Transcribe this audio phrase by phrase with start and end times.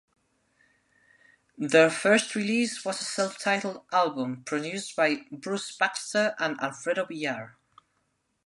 [1.59, 7.55] Their first release was a self-titled album, produced by Bruce Baxter and Alfredo Villar.